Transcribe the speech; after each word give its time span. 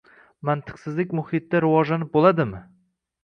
Mantiqsizlik 0.49 1.11
muhitida 1.19 1.61
rivojlanib 1.65 2.11
bo‘ladimi? 2.17 2.63